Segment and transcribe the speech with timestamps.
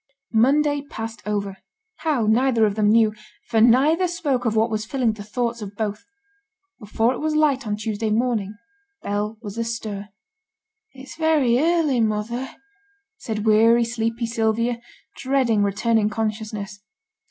[0.33, 1.57] Monday passed over
[1.97, 3.13] how, neither of them knew,
[3.47, 6.03] for neither spoke of what was filling the thoughts of both.
[6.79, 8.55] Before it was light on Tuesday morning,
[9.03, 10.09] Bell was astir.
[10.93, 12.49] 'It's very early, mother,'
[13.17, 14.81] said weary, sleepy Sylvia,
[15.17, 16.79] dreading returning consciousness.